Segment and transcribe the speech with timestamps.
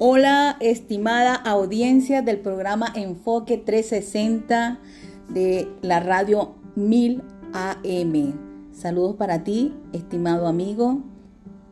[0.00, 4.80] Hola, estimada audiencia del programa Enfoque 360
[5.28, 8.34] de la radio 1000 AM.
[8.72, 10.98] Saludos para ti, estimado amigo,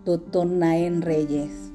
[0.04, 1.72] doctor Naén Reyes.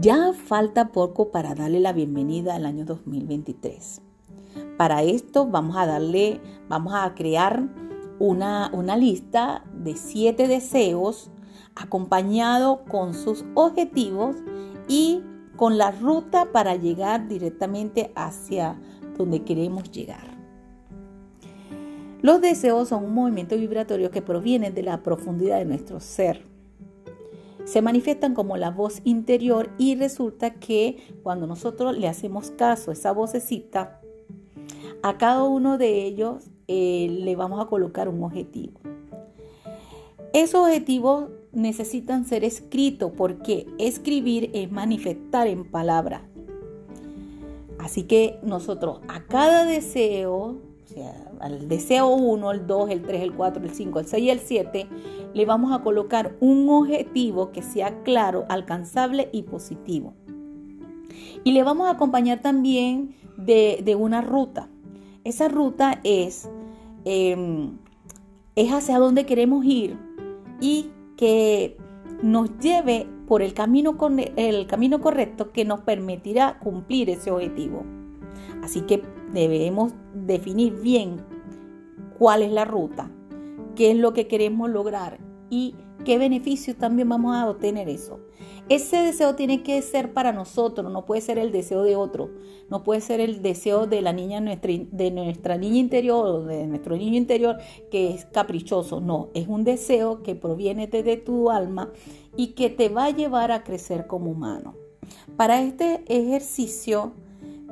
[0.00, 4.02] Ya falta poco para darle la bienvenida al año 2023.
[4.76, 7.89] Para esto vamos a darle, vamos a crear
[8.20, 11.32] una, una lista de siete deseos
[11.74, 14.36] acompañado con sus objetivos
[14.86, 15.22] y
[15.56, 18.80] con la ruta para llegar directamente hacia
[19.16, 20.38] donde queremos llegar.
[22.22, 26.44] Los deseos son un movimiento vibratorio que proviene de la profundidad de nuestro ser.
[27.64, 32.94] Se manifiestan como la voz interior y resulta que cuando nosotros le hacemos caso a
[32.94, 34.00] esa vocecita,
[35.02, 38.78] a cada uno de ellos eh, le vamos a colocar un objetivo.
[40.32, 46.22] Esos objetivos necesitan ser escritos porque escribir es manifestar en palabra.
[47.80, 53.20] Así que nosotros a cada deseo, o sea, al deseo 1, el 2, el 3,
[53.20, 54.86] el 4, el 5, el 6 y el 7,
[55.34, 60.14] le vamos a colocar un objetivo que sea claro, alcanzable y positivo.
[61.42, 64.68] Y le vamos a acompañar también de una ruta.
[65.24, 66.48] Esa ruta es
[67.04, 67.78] Em,
[68.56, 69.96] es hacia dónde queremos ir
[70.60, 71.76] y que
[72.22, 73.96] nos lleve por el camino,
[74.36, 77.84] el camino correcto que nos permitirá cumplir ese objetivo.
[78.62, 81.16] Así que debemos definir bien
[82.18, 83.10] cuál es la ruta,
[83.74, 88.20] qué es lo que queremos lograr y qué beneficios también vamos a obtener eso.
[88.68, 92.30] Ese deseo tiene que ser para nosotros, no puede ser el deseo de otro,
[92.70, 96.96] no puede ser el deseo de la niña de nuestra niña interior o de nuestro
[96.96, 97.58] niño interior
[97.90, 101.90] que es caprichoso, no, es un deseo que proviene de tu alma
[102.36, 104.76] y que te va a llevar a crecer como humano.
[105.36, 107.12] Para este ejercicio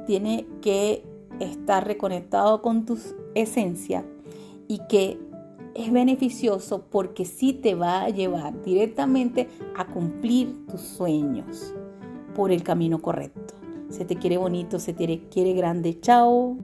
[0.07, 1.05] tiene que
[1.39, 2.99] estar reconectado con tu
[3.35, 4.05] esencia
[4.67, 5.19] y que
[5.79, 11.73] es beneficioso porque sí te va a llevar directamente a cumplir tus sueños
[12.35, 13.55] por el camino correcto.
[13.89, 16.01] Se te quiere bonito, se te quiere grande.
[16.01, 16.57] Chao.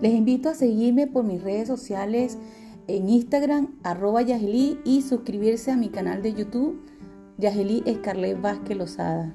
[0.00, 2.38] Les invito a seguirme por mis redes sociales
[2.86, 6.80] en Instagram, arroba Yageli, y suscribirse a mi canal de YouTube,
[7.36, 9.34] Yageli Escarlet Vázquez Lozada.